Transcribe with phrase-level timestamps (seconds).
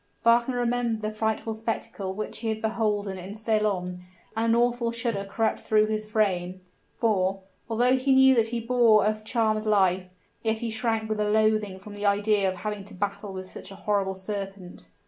[0.23, 4.03] Wagner remembered the frightful spectacle which he had beholden in Ceylon,
[4.35, 6.59] and an awful shudder crept through his frame;
[6.95, 10.07] for, although he knew that he bore a charmed life,
[10.41, 13.69] yet he shrank with a loathing from the idea of having to battle with such
[13.69, 14.89] a horrible serpent.